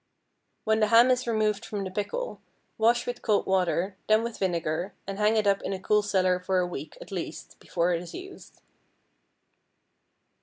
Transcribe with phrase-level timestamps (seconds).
[0.63, 2.41] When the ham is removed from the pickle,
[2.79, 6.39] wash with cold water, then with vinegar, and hang it up in a cool cellar
[6.39, 8.61] for a week, at least, before it is used.